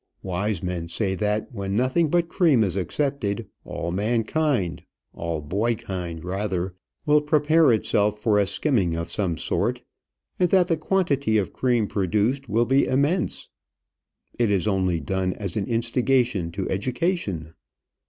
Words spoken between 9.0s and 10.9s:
some sort; and that the